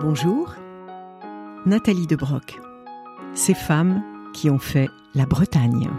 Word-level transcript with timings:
Bonjour, 0.00 0.54
Nathalie 1.66 2.06
de 2.06 2.14
Broc. 2.14 2.60
Ces 3.34 3.54
femmes 3.54 4.04
qui 4.32 4.48
ont 4.48 4.60
fait 4.60 4.88
la 5.16 5.26
Bretagne. 5.26 5.90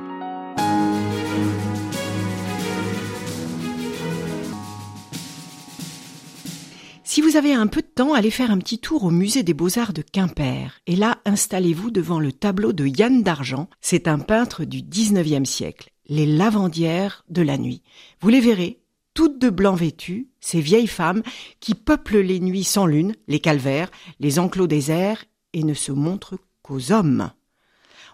Si 7.03 7.21
vous 7.21 7.35
avez 7.35 7.53
un 7.53 7.67
peu 7.67 7.81
de 7.81 7.87
temps, 7.87 8.13
allez 8.13 8.31
faire 8.31 8.51
un 8.51 8.59
petit 8.59 8.79
tour 8.79 9.03
au 9.03 9.11
musée 9.11 9.43
des 9.43 9.53
beaux-arts 9.53 9.91
de 9.91 10.01
Quimper. 10.01 10.79
Et 10.87 10.95
là, 10.95 11.19
installez-vous 11.25 11.91
devant 11.91 12.21
le 12.21 12.31
tableau 12.31 12.71
de 12.71 12.87
Yann 12.87 13.21
d'Argent. 13.21 13.67
C'est 13.81 14.07
un 14.07 14.19
peintre 14.19 14.63
du 14.63 14.81
19e 14.81 15.43
siècle. 15.43 15.89
Les 16.07 16.25
lavandières 16.25 17.25
de 17.29 17.41
la 17.41 17.57
nuit. 17.57 17.83
Vous 18.21 18.29
les 18.29 18.39
verrez, 18.39 18.82
toutes 19.13 19.39
de 19.39 19.49
blanc 19.49 19.75
vêtues, 19.75 20.29
ces 20.39 20.61
vieilles 20.61 20.87
femmes 20.87 21.23
qui 21.59 21.75
peuplent 21.75 22.19
les 22.19 22.39
nuits 22.39 22.63
sans 22.63 22.85
lune, 22.85 23.15
les 23.27 23.39
calvaires, 23.39 23.91
les 24.19 24.39
enclos 24.39 24.67
déserts 24.67 25.25
et 25.53 25.63
ne 25.63 25.73
se 25.73 25.91
montrent 25.91 26.37
qu'aux 26.61 26.91
hommes. 26.91 27.31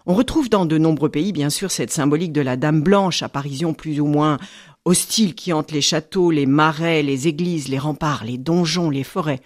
On 0.06 0.14
retrouve 0.14 0.48
dans 0.48 0.66
de 0.66 0.78
nombreux 0.78 1.10
pays, 1.10 1.32
bien 1.32 1.50
sûr, 1.50 1.70
cette 1.70 1.92
symbolique 1.92 2.32
de 2.32 2.40
la 2.40 2.56
dame 2.56 2.82
blanche, 2.82 3.22
apparition 3.22 3.74
plus 3.74 4.00
ou 4.00 4.06
moins 4.06 4.38
hostile 4.84 5.34
qui 5.34 5.52
hante 5.52 5.72
les 5.72 5.82
châteaux, 5.82 6.30
les 6.30 6.46
marais, 6.46 7.02
les 7.02 7.28
églises, 7.28 7.68
les 7.68 7.78
remparts, 7.78 8.24
les 8.24 8.38
donjons, 8.38 8.90
les 8.90 9.04
forêts. 9.04 9.40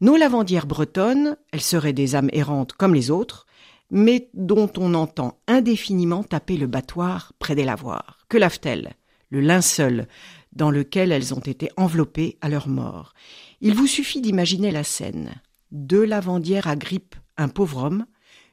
Nos 0.00 0.16
lavandières 0.16 0.66
bretonnes, 0.66 1.36
elles 1.52 1.60
seraient 1.60 1.92
des 1.92 2.14
âmes 2.14 2.30
errantes 2.32 2.72
comme 2.72 2.94
les 2.94 3.10
autres, 3.10 3.46
mais 3.90 4.28
dont 4.34 4.70
on 4.76 4.94
entend 4.94 5.38
indéfiniment 5.46 6.22
taper 6.22 6.56
le 6.56 6.66
battoir 6.66 7.32
près 7.38 7.54
des 7.54 7.64
lavoirs. 7.64 8.18
Que 8.28 8.36
lavent-elles 8.36 8.94
Le 9.30 9.40
linceul 9.40 10.06
dans 10.52 10.70
lequel 10.70 11.12
elles 11.12 11.34
ont 11.34 11.40
été 11.40 11.70
enveloppées 11.76 12.38
à 12.40 12.48
leur 12.48 12.68
mort. 12.68 13.14
Il 13.60 13.74
vous 13.74 13.86
suffit 13.86 14.20
d'imaginer 14.20 14.70
la 14.70 14.84
scène. 14.84 15.34
Deux 15.72 16.04
lavandières 16.04 16.66
agrippent 16.66 17.16
un 17.36 17.48
pauvre 17.48 17.84
homme, 17.84 18.06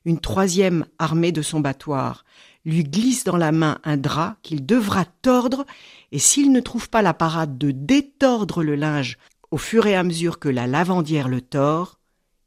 une 0.06 0.20
troisième 0.20 0.86
armée 1.00 1.32
de 1.32 1.42
son 1.42 1.60
battoir 1.60 2.26
lui 2.66 2.84
glisse 2.84 3.24
dans 3.24 3.38
la 3.38 3.52
main 3.52 3.78
un 3.84 3.96
drap 3.96 4.38
qu'il 4.42 4.66
devra 4.66 5.06
tordre, 5.06 5.66
et 6.12 6.20
s'il 6.20 6.52
ne 6.52 6.60
trouve 6.60 6.90
pas 6.90 7.02
la 7.02 7.14
parade 7.14 7.58
de 7.58 7.72
détordre 7.72 8.64
le 8.64 8.76
linge 8.76 9.18
au 9.52 9.58
fur 9.58 9.86
et 9.86 9.96
à 9.96 10.04
mesure 10.04 10.40
que 10.40 10.50
la 10.50 10.68
lavandière 10.68 11.30
le 11.30 11.42
tord, 11.42 12.00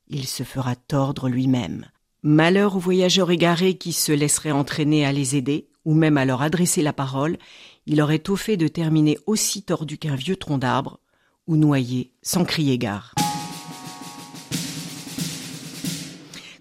il 0.08 0.26
se 0.26 0.42
fera 0.42 0.74
tordre 0.74 1.28
lui-même. 1.28 1.86
Malheur 2.22 2.76
aux 2.76 2.80
voyageurs 2.80 3.30
égarés 3.30 3.74
qui 3.74 3.92
se 3.92 4.10
laisseraient 4.10 4.50
entraîner 4.50 5.06
à 5.06 5.12
les 5.12 5.36
aider, 5.36 5.67
ou 5.84 5.94
même 5.94 6.16
à 6.16 6.24
leur 6.24 6.42
adresser 6.42 6.82
la 6.82 6.92
parole, 6.92 7.38
il 7.86 8.02
aurait 8.02 8.28
au 8.28 8.36
fait 8.36 8.56
de 8.56 8.68
terminer 8.68 9.18
aussi 9.26 9.62
tordu 9.62 9.98
qu'un 9.98 10.16
vieux 10.16 10.36
tronc 10.36 10.58
d'arbre, 10.58 11.00
ou 11.46 11.56
noyé 11.56 12.12
sans 12.22 12.44
crier 12.44 12.78
gare. 12.78 13.14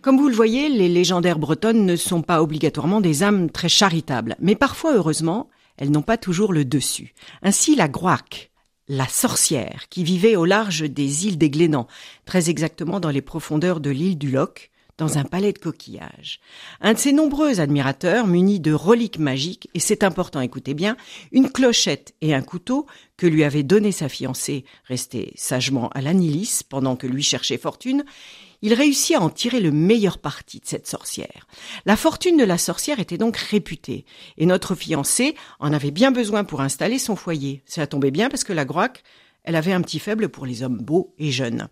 Comme 0.01 0.17
vous 0.17 0.29
le 0.29 0.35
voyez, 0.35 0.69
les 0.69 0.87
légendaires 0.87 1.37
bretonnes 1.37 1.85
ne 1.85 1.97
sont 1.97 2.21
pas 2.21 2.41
obligatoirement 2.41 3.01
des 3.01 3.23
âmes 3.23 3.49
très 3.49 3.67
charitables, 3.67 4.37
mais 4.39 4.55
parfois, 4.55 4.95
heureusement, 4.95 5.49
elles 5.75 5.91
n'ont 5.91 6.01
pas 6.01 6.17
toujours 6.17 6.53
le 6.53 6.63
dessus. 6.63 7.13
Ainsi, 7.41 7.75
la 7.75 7.89
Groac, 7.89 8.51
la 8.87 9.07
sorcière, 9.07 9.89
qui 9.89 10.05
vivait 10.05 10.37
au 10.37 10.45
large 10.45 10.83
des 10.83 11.27
îles 11.27 11.37
des 11.37 11.49
Glénans, 11.49 11.87
très 12.25 12.49
exactement 12.49 13.01
dans 13.01 13.09
les 13.09 13.21
profondeurs 13.21 13.81
de 13.81 13.89
l'île 13.89 14.17
du 14.17 14.31
Loch, 14.31 14.71
dans 14.97 15.17
un 15.17 15.23
palais 15.23 15.53
de 15.53 15.59
coquillages. 15.59 16.39
Un 16.81 16.93
de 16.93 16.97
ses 16.97 17.11
nombreux 17.11 17.59
admirateurs, 17.59 18.27
muni 18.27 18.59
de 18.59 18.73
reliques 18.73 19.19
magiques, 19.19 19.69
et 19.73 19.79
c'est 19.79 20.03
important, 20.03 20.41
écoutez 20.41 20.73
bien, 20.73 20.97
une 21.31 21.51
clochette 21.51 22.15
et 22.21 22.33
un 22.33 22.41
couteau 22.41 22.87
que 23.15 23.27
lui 23.27 23.43
avait 23.43 23.63
donné 23.63 23.91
sa 23.91 24.09
fiancée, 24.09 24.65
restée 24.85 25.33
sagement 25.35 25.89
à 25.89 26.01
l'Anilis 26.01 26.63
pendant 26.67 26.95
que 26.95 27.07
lui 27.07 27.23
cherchait 27.23 27.57
fortune, 27.57 28.03
il 28.61 28.73
réussit 28.73 29.15
à 29.15 29.21
en 29.21 29.29
tirer 29.29 29.59
le 29.59 29.71
meilleur 29.71 30.17
parti 30.17 30.59
de 30.59 30.65
cette 30.65 30.87
sorcière. 30.87 31.47
La 31.85 31.95
fortune 31.95 32.37
de 32.37 32.43
la 32.43 32.57
sorcière 32.57 32.99
était 32.99 33.19
donc 33.19 33.37
réputée, 33.37 34.05
et 34.37 34.45
notre 34.45 34.73
fiancée 34.73 35.35
en 35.59 35.73
avait 35.73 35.91
bien 35.91 36.11
besoin 36.11 36.43
pour 36.43 36.61
installer 36.61 36.97
son 36.97 37.15
foyer. 37.15 37.61
Ça 37.65 37.85
tombait 37.85 38.11
bien 38.11 38.29
parce 38.29 38.43
que 38.43 38.53
la 38.53 38.65
Groaque, 38.65 39.03
elle 39.43 39.55
avait 39.55 39.73
un 39.73 39.81
petit 39.81 39.99
faible 39.99 40.29
pour 40.29 40.45
les 40.45 40.63
hommes 40.63 40.79
beaux 40.79 41.13
et 41.19 41.31
jeunes. 41.31 41.69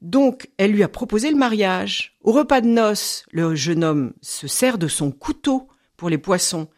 Donc, 0.00 0.48
elle 0.58 0.72
lui 0.72 0.82
a 0.82 0.88
proposé 0.88 1.30
le 1.30 1.36
mariage. 1.36 2.16
Au 2.22 2.32
repas 2.32 2.60
de 2.60 2.68
noces, 2.68 3.24
le 3.32 3.54
jeune 3.54 3.82
homme 3.82 4.12
se 4.22 4.46
sert 4.46 4.78
de 4.78 4.88
son 4.88 5.10
couteau 5.10 5.68
pour 5.96 6.08
les 6.08 6.18
poissons, 6.18 6.68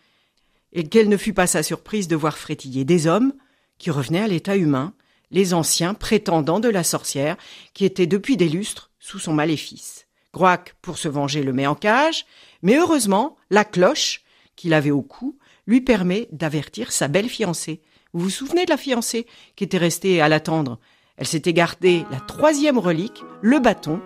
et 0.72 0.84
quelle 0.84 1.08
ne 1.08 1.16
fut 1.16 1.34
pas 1.34 1.46
sa 1.46 1.62
surprise 1.62 2.08
de 2.08 2.16
voir 2.16 2.38
frétiller 2.38 2.84
des 2.84 3.06
hommes 3.06 3.34
qui 3.78 3.90
revenaient 3.90 4.22
à 4.22 4.28
l'état 4.28 4.56
humain, 4.56 4.94
les 5.30 5.52
anciens 5.52 5.94
prétendants 5.94 6.60
de 6.60 6.68
la 6.68 6.84
sorcière, 6.84 7.36
qui 7.74 7.84
étaient 7.84 8.06
depuis 8.06 8.36
des 8.36 8.48
lustres 8.48 8.90
sous 8.98 9.18
son 9.18 9.32
maléfice. 9.32 10.06
Groac, 10.32 10.74
pour 10.80 10.96
se 10.96 11.08
venger, 11.08 11.42
le 11.42 11.52
met 11.52 11.66
en 11.66 11.74
cage, 11.74 12.24
mais 12.62 12.76
heureusement, 12.76 13.36
la 13.50 13.64
cloche 13.64 14.22
qu'il 14.54 14.74
avait 14.74 14.90
au 14.90 15.02
cou 15.02 15.38
lui 15.66 15.80
permet 15.80 16.28
d'avertir 16.30 16.92
sa 16.92 17.08
belle 17.08 17.28
fiancée. 17.28 17.82
Vous 18.12 18.24
vous 18.24 18.30
souvenez 18.30 18.64
de 18.64 18.70
la 18.70 18.76
fiancée 18.76 19.26
qui 19.56 19.64
était 19.64 19.78
restée 19.78 20.20
à 20.20 20.28
l'attendre 20.28 20.78
Elle 21.20 21.26
s'était 21.26 21.52
gardée 21.52 22.06
la 22.10 22.18
troisième 22.18 22.78
relique, 22.78 23.22
le 23.42 23.58
bâton, 23.58 24.00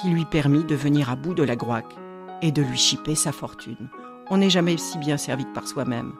qui 0.00 0.08
lui 0.10 0.24
permit 0.24 0.62
de 0.62 0.76
venir 0.76 1.10
à 1.10 1.16
bout 1.16 1.34
de 1.34 1.42
la 1.42 1.56
Groac 1.56 1.86
et 2.40 2.52
de 2.52 2.62
lui 2.62 2.78
chipper 2.78 3.16
sa 3.16 3.32
fortune. 3.32 3.88
On 4.30 4.36
n'est 4.36 4.48
jamais 4.48 4.76
si 4.76 4.96
bien 4.98 5.16
servi 5.16 5.44
que 5.44 5.52
par 5.52 5.66
soi-même. 5.66 6.12